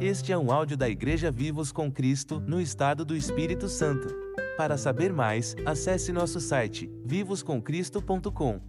Este 0.00 0.32
é 0.32 0.38
um 0.38 0.50
áudio 0.50 0.76
da 0.76 0.88
Igreja 0.88 1.30
Vivos 1.30 1.70
com 1.70 1.92
Cristo, 1.92 2.40
no 2.40 2.60
estado 2.60 3.04
do 3.04 3.14
Espírito 3.14 3.68
Santo. 3.68 4.08
Para 4.56 4.76
saber 4.76 5.12
mais, 5.12 5.54
acesse 5.64 6.10
nosso 6.10 6.40
site 6.40 6.90
vivoscomcristo.com. 7.04 8.60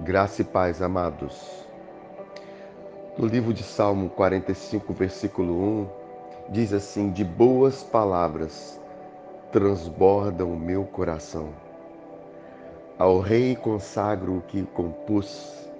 Graça 0.00 0.42
e 0.42 0.44
paz, 0.44 0.82
amados. 0.82 1.34
No 3.18 3.26
livro 3.26 3.54
de 3.54 3.62
Salmo 3.62 4.10
45, 4.10 4.92
versículo 4.92 5.82
1, 6.50 6.52
diz 6.52 6.72
assim: 6.72 7.10
De 7.10 7.24
boas 7.24 7.82
palavras 7.82 8.78
transborda 9.54 10.44
o 10.44 10.56
meu 10.56 10.84
coração. 10.84 11.50
Ao 12.98 13.20
Rei 13.20 13.54
consagro 13.54 14.38
o 14.38 14.40
que 14.40 14.64
compus, 14.64 15.70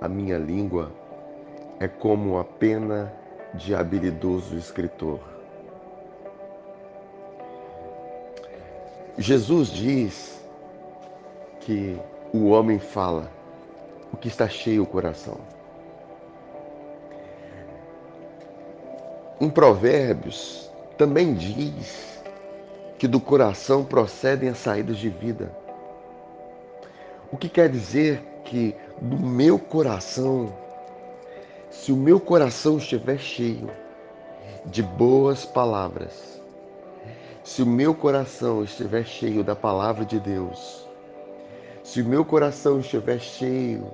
a 0.00 0.08
minha 0.08 0.38
língua 0.38 0.90
é 1.78 1.86
como 1.86 2.38
a 2.38 2.44
pena 2.44 3.12
de 3.52 3.74
habilidoso 3.74 4.56
escritor. 4.56 5.20
Jesus 9.18 9.68
diz 9.68 10.42
que 11.60 12.00
o 12.32 12.46
homem 12.46 12.78
fala 12.78 13.30
o 14.14 14.16
que 14.16 14.28
está 14.28 14.48
cheio 14.48 14.82
o 14.82 14.86
coração. 14.86 15.36
Em 19.38 19.50
Provérbios 19.50 20.72
também 20.96 21.34
diz 21.34 22.13
que 23.04 23.08
do 23.08 23.20
coração 23.20 23.84
procedem 23.84 24.48
as 24.48 24.56
saídas 24.56 24.96
de 24.96 25.10
vida. 25.10 25.54
O 27.30 27.36
que 27.36 27.50
quer 27.50 27.68
dizer 27.68 28.22
que 28.46 28.74
do 28.98 29.18
meu 29.18 29.58
coração 29.58 30.50
se 31.68 31.92
o 31.92 31.96
meu 31.96 32.18
coração 32.18 32.78
estiver 32.78 33.18
cheio 33.18 33.68
de 34.64 34.82
boas 34.82 35.44
palavras, 35.44 36.40
se 37.42 37.60
o 37.62 37.66
meu 37.66 37.94
coração 37.94 38.64
estiver 38.64 39.04
cheio 39.04 39.44
da 39.44 39.54
palavra 39.54 40.06
de 40.06 40.18
Deus, 40.18 40.88
se 41.82 42.00
o 42.00 42.06
meu 42.06 42.24
coração 42.24 42.80
estiver 42.80 43.18
cheio 43.18 43.86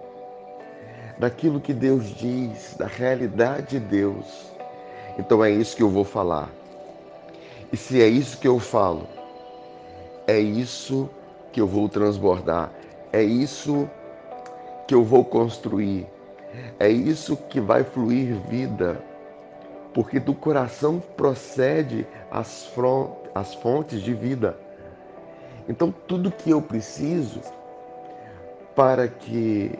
daquilo 1.18 1.60
que 1.60 1.74
Deus 1.74 2.14
diz, 2.14 2.76
da 2.78 2.86
realidade 2.86 3.70
de 3.70 3.80
Deus, 3.80 4.52
então 5.18 5.44
é 5.44 5.50
isso 5.50 5.74
que 5.74 5.82
eu 5.82 5.90
vou 5.90 6.04
falar. 6.04 6.59
E 7.72 7.76
se 7.76 8.02
é 8.02 8.08
isso 8.08 8.38
que 8.38 8.48
eu 8.48 8.58
falo, 8.58 9.06
é 10.26 10.38
isso 10.38 11.08
que 11.52 11.60
eu 11.60 11.66
vou 11.66 11.88
transbordar, 11.88 12.72
é 13.12 13.22
isso 13.22 13.88
que 14.86 14.94
eu 14.94 15.04
vou 15.04 15.24
construir 15.24 16.06
é 16.78 16.88
isso 16.88 17.36
que 17.36 17.60
vai 17.60 17.84
fluir 17.84 18.34
vida, 18.48 19.00
porque 19.94 20.18
do 20.18 20.34
coração 20.34 21.00
procede 21.16 22.06
as, 22.30 22.70
as 23.34 23.54
fontes 23.54 24.02
de 24.02 24.12
vida. 24.14 24.56
Então, 25.68 25.94
tudo 26.06 26.30
que 26.30 26.50
eu 26.50 26.60
preciso 26.60 27.40
para 28.74 29.06
que 29.06 29.78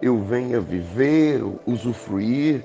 eu 0.00 0.18
venha 0.22 0.60
viver, 0.60 1.42
usufruir 1.66 2.64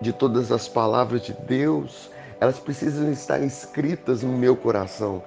de 0.00 0.12
todas 0.12 0.52
as 0.52 0.68
palavras 0.68 1.22
de 1.22 1.32
Deus, 1.32 2.10
elas 2.40 2.58
precisam 2.58 3.10
estar 3.10 3.40
escritas 3.40 4.22
no 4.22 4.32
meu 4.32 4.56
coração, 4.56 5.22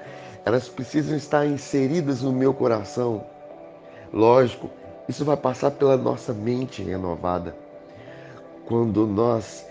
elas 0.45 0.67
precisam 0.67 1.17
estar 1.17 1.45
inseridas 1.45 2.21
no 2.21 2.31
meu 2.31 2.53
coração. 2.53 3.25
Lógico, 4.11 4.69
isso 5.07 5.25
vai 5.25 5.37
passar 5.37 5.71
pela 5.71 5.97
nossa 5.97 6.33
mente 6.33 6.81
renovada. 6.81 7.55
Quando 8.65 9.07
nós 9.07 9.65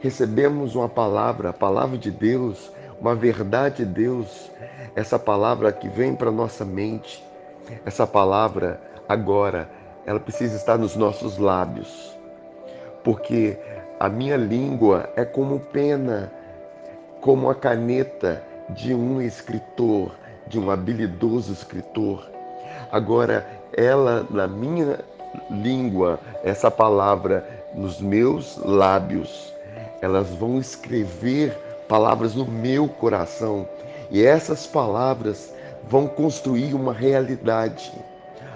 recebemos 0.00 0.74
uma 0.74 0.88
palavra, 0.88 1.50
a 1.50 1.52
palavra 1.52 1.98
de 1.98 2.10
Deus, 2.10 2.70
uma 3.00 3.14
verdade 3.14 3.84
de 3.84 3.92
Deus, 3.92 4.50
essa 4.94 5.18
palavra 5.18 5.72
que 5.72 5.88
vem 5.88 6.14
para 6.14 6.30
nossa 6.30 6.64
mente, 6.64 7.24
essa 7.84 8.06
palavra 8.06 8.80
agora, 9.08 9.68
ela 10.06 10.20
precisa 10.20 10.56
estar 10.56 10.78
nos 10.78 10.96
nossos 10.96 11.38
lábios. 11.38 12.16
Porque 13.04 13.58
a 14.00 14.08
minha 14.08 14.36
língua 14.36 15.10
é 15.16 15.24
como 15.24 15.60
pena, 15.60 16.32
como 17.20 17.50
a 17.50 17.54
caneta 17.54 18.42
de 18.70 18.94
um 18.94 19.20
escritor, 19.20 20.12
de 20.46 20.58
um 20.58 20.70
habilidoso 20.70 21.52
escritor. 21.52 22.28
Agora, 22.92 23.46
ela 23.76 24.26
na 24.30 24.46
minha 24.46 25.00
língua, 25.50 26.18
essa 26.42 26.70
palavra 26.70 27.46
nos 27.74 28.00
meus 28.00 28.56
lábios, 28.58 29.52
elas 30.00 30.28
vão 30.30 30.58
escrever 30.58 31.52
palavras 31.88 32.34
no 32.34 32.46
meu 32.46 32.88
coração 32.88 33.68
e 34.10 34.24
essas 34.24 34.66
palavras 34.66 35.52
vão 35.88 36.06
construir 36.06 36.74
uma 36.74 36.92
realidade 36.92 37.92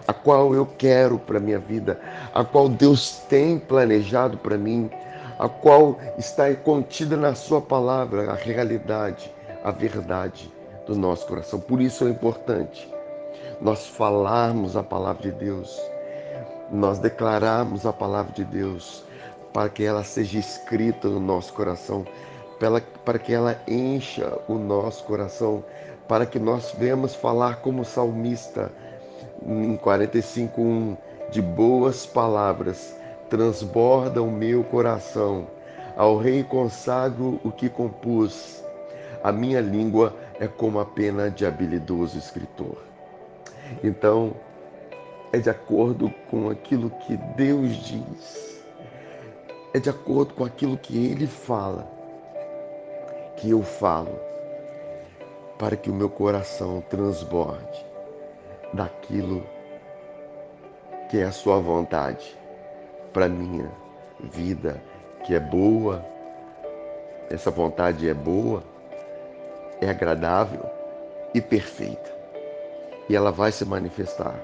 a 0.06 0.12
qual 0.12 0.54
eu 0.54 0.66
quero 0.66 1.18
para 1.18 1.38
minha 1.38 1.58
vida, 1.58 2.00
a 2.34 2.44
qual 2.44 2.68
Deus 2.68 3.22
tem 3.28 3.58
planejado 3.58 4.36
para 4.36 4.58
mim, 4.58 4.90
a 5.38 5.48
qual 5.48 5.98
está 6.18 6.54
contida 6.54 7.16
na 7.16 7.34
sua 7.34 7.60
palavra 7.60 8.30
a 8.30 8.34
realidade, 8.34 9.32
a 9.64 9.70
verdade 9.70 10.52
do 10.86 10.96
nosso 10.96 11.26
coração. 11.26 11.60
Por 11.60 11.80
isso 11.80 12.06
é 12.06 12.10
importante 12.10 12.92
nós 13.60 13.86
falarmos 13.86 14.76
a 14.76 14.82
palavra 14.82 15.22
de 15.22 15.32
Deus, 15.32 15.80
nós 16.70 16.98
declararmos 16.98 17.86
a 17.86 17.92
palavra 17.92 18.32
de 18.32 18.44
Deus, 18.44 19.04
para 19.52 19.68
que 19.68 19.84
ela 19.84 20.02
seja 20.02 20.38
escrita 20.38 21.08
no 21.08 21.20
nosso 21.20 21.52
coração, 21.52 22.04
para 23.04 23.18
que 23.18 23.32
ela 23.32 23.60
encha 23.68 24.38
o 24.48 24.54
nosso 24.54 25.04
coração, 25.04 25.64
para 26.08 26.26
que 26.26 26.38
nós 26.38 26.74
venhamos 26.76 27.14
falar 27.14 27.56
como 27.56 27.84
salmista 27.84 28.70
em 29.44 29.76
45:1 29.76 30.96
de 31.30 31.40
boas 31.40 32.06
palavras 32.06 32.96
transborda 33.32 34.22
o 34.22 34.30
meu 34.30 34.62
coração. 34.62 35.46
Ao 35.96 36.18
rei 36.18 36.44
consagro 36.44 37.40
o 37.42 37.50
que 37.50 37.66
compus. 37.66 38.62
A 39.24 39.32
minha 39.32 39.58
língua 39.58 40.14
é 40.38 40.46
como 40.46 40.78
a 40.78 40.84
pena 40.84 41.30
de 41.30 41.46
habilidoso 41.46 42.18
escritor. 42.18 42.76
Então, 43.82 44.34
é 45.32 45.38
de 45.38 45.48
acordo 45.48 46.12
com 46.30 46.50
aquilo 46.50 46.90
que 46.90 47.16
Deus 47.34 47.70
diz, 47.76 48.62
é 49.72 49.78
de 49.78 49.88
acordo 49.88 50.34
com 50.34 50.44
aquilo 50.44 50.76
que 50.76 51.06
Ele 51.06 51.26
fala, 51.26 51.90
que 53.38 53.48
eu 53.48 53.62
falo, 53.62 54.14
para 55.58 55.74
que 55.74 55.88
o 55.88 55.94
meu 55.94 56.10
coração 56.10 56.84
transborde 56.90 57.86
daquilo 58.74 59.42
que 61.08 61.16
é 61.16 61.24
a 61.24 61.32
Sua 61.32 61.58
vontade 61.58 62.41
para 63.12 63.28
minha 63.28 63.70
vida, 64.20 64.82
que 65.24 65.34
é 65.34 65.40
boa. 65.40 66.04
Essa 67.30 67.50
vontade 67.50 68.08
é 68.08 68.14
boa, 68.14 68.62
é 69.80 69.88
agradável 69.88 70.64
e 71.34 71.40
perfeita 71.40 72.12
e 73.08 73.16
ela 73.16 73.30
vai 73.30 73.52
se 73.52 73.64
manifestar, 73.64 74.34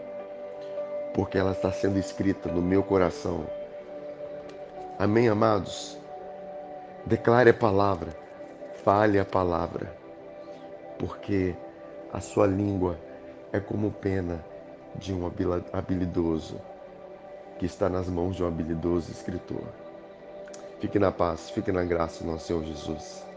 porque 1.15 1.39
ela 1.39 1.53
está 1.53 1.71
sendo 1.73 1.99
escrita 1.99 2.51
no 2.51 2.61
meu 2.61 2.83
coração. 2.83 3.47
Amém, 4.99 5.29
amados? 5.29 5.99
Declare 7.07 7.51
a 7.51 7.55
palavra, 7.55 8.11
fale 8.85 9.19
a 9.19 9.25
palavra, 9.25 9.91
porque 10.99 11.55
a 12.13 12.21
sua 12.21 12.47
língua 12.47 12.99
é 13.53 13.61
como 13.61 13.91
pena 13.91 14.45
de 14.97 15.15
um 15.15 15.31
habilidoso 15.73 16.61
que 17.59 17.67
está 17.67 17.89
nas 17.89 18.09
mãos 18.09 18.37
de 18.37 18.45
um 18.45 18.49
habilidoso 18.49 19.11
escritor. 19.11 19.65
Fique 20.81 20.99
na 20.99 21.11
paz, 21.11 21.51
fique 21.51 21.73
na 21.73 21.85
graça 21.85 22.23
do 22.23 22.31
nosso 22.31 22.47
Senhor 22.47 22.65
Jesus. 22.65 23.28